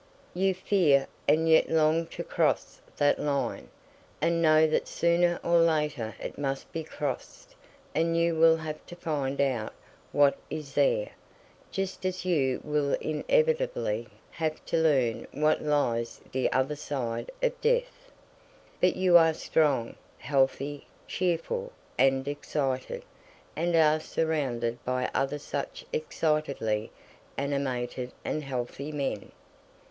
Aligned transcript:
You 0.33 0.55
fear 0.55 1.07
and 1.27 1.47
yet 1.47 1.69
long 1.69 2.07
to 2.07 2.23
cross 2.23 2.81
that 2.97 3.19
line, 3.19 3.69
and 4.19 4.41
know 4.41 4.65
that 4.65 4.87
sooner 4.87 5.39
or 5.43 5.59
later 5.59 6.15
it 6.19 6.39
must 6.39 6.71
be 6.71 6.83
crossed 6.83 7.53
and 7.93 8.17
you 8.17 8.33
will 8.33 8.57
have 8.57 8.83
to 8.87 8.95
find 8.95 9.39
out 9.39 9.75
what 10.11 10.39
is 10.49 10.73
there, 10.73 11.11
just 11.69 12.03
as 12.03 12.25
you 12.25 12.61
will 12.63 12.93
inevitably 12.95 14.07
have 14.31 14.65
to 14.65 14.77
learn 14.77 15.27
what 15.33 15.61
lies 15.61 16.19
the 16.31 16.51
other 16.51 16.75
side 16.75 17.29
of 17.43 17.61
death. 17.61 18.11
But 18.79 18.95
you 18.95 19.19
are 19.19 19.35
strong, 19.35 19.97
healthy, 20.17 20.87
cheerful, 21.07 21.71
and 21.99 22.27
excited, 22.27 23.05
and 23.55 23.75
are 23.75 23.99
surrounded 23.99 24.83
by 24.83 25.11
other 25.13 25.37
such 25.37 25.85
excitedly 25.93 26.89
animated 27.37 28.11
and 28.25 28.43
healthy 28.43 28.91
men." 28.91 29.31